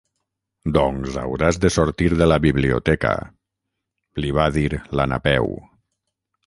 Doncs 0.77 1.11
ara 1.11 1.25
hauràs 1.31 1.59
de 1.65 1.71
sortir 1.75 2.09
de 2.23 2.29
la 2.31 2.39
biblioteca 2.47 3.13
—li 3.25 4.35
va 4.41 4.51
dir 4.59 4.69
la 5.01 5.09
Napeu. 5.13 5.55